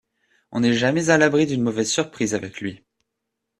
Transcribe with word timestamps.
On 0.51 0.61
n'est 0.61 0.73
jamais 0.73 1.11
à 1.11 1.19
l'abri 1.19 1.45
d'une 1.45 1.61
mauvaise 1.61 1.91
surprise 1.91 2.33
avec 2.33 2.59
lui. 2.59 2.83